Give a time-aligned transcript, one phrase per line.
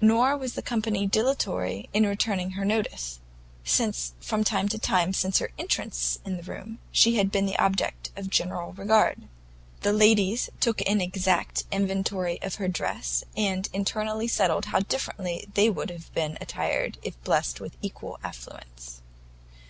[0.00, 3.20] Nor was the company dilatory in returning her notice,
[3.64, 8.10] since from the time of her entrance into the room, she had been the object
[8.16, 9.28] of general regard.
[9.82, 15.68] The ladies took an exact inventory of her dress, and internally settled how differently they
[15.68, 19.02] would have been attired if blessed with equal affluence.